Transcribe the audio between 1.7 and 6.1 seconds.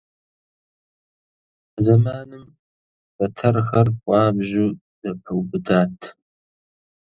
А зэманым фэтэрхэр хуабжьу зэпэубыдат.